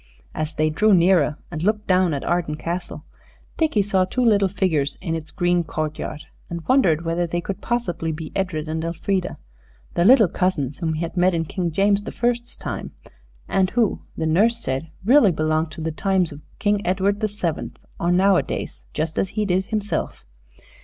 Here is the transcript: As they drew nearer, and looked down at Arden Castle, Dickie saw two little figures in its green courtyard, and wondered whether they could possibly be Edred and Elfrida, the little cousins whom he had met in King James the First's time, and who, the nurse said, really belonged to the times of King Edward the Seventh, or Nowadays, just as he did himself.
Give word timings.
As 0.33 0.55
they 0.55 0.71
drew 0.71 0.95
nearer, 0.95 1.37
and 1.51 1.61
looked 1.61 1.85
down 1.85 2.15
at 2.15 2.23
Arden 2.23 2.55
Castle, 2.55 3.05
Dickie 3.55 3.83
saw 3.83 4.03
two 4.03 4.25
little 4.25 4.47
figures 4.47 4.97
in 4.99 5.13
its 5.13 5.29
green 5.29 5.63
courtyard, 5.63 6.23
and 6.49 6.67
wondered 6.67 7.05
whether 7.05 7.27
they 7.27 7.39
could 7.39 7.61
possibly 7.61 8.11
be 8.11 8.31
Edred 8.35 8.67
and 8.67 8.83
Elfrida, 8.83 9.37
the 9.93 10.03
little 10.03 10.27
cousins 10.27 10.79
whom 10.79 10.93
he 10.95 11.01
had 11.01 11.15
met 11.15 11.35
in 11.35 11.45
King 11.45 11.69
James 11.71 12.01
the 12.01 12.11
First's 12.11 12.55
time, 12.57 12.93
and 13.47 13.69
who, 13.69 14.01
the 14.17 14.25
nurse 14.25 14.57
said, 14.57 14.89
really 15.05 15.31
belonged 15.31 15.69
to 15.73 15.81
the 15.81 15.91
times 15.91 16.31
of 16.31 16.41
King 16.57 16.83
Edward 16.83 17.19
the 17.19 17.27
Seventh, 17.27 17.77
or 17.99 18.11
Nowadays, 18.11 18.81
just 18.95 19.19
as 19.19 19.29
he 19.29 19.45
did 19.45 19.65
himself. 19.67 20.25